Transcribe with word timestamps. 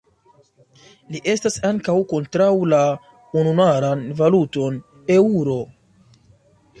Li 1.15 1.19
estas 1.33 1.57
ankaŭ 1.69 1.93
kontraŭ 2.13 2.47
la 2.71 2.79
ununuran 3.41 4.01
valuton 4.23 4.81
Eŭro. 5.17 5.59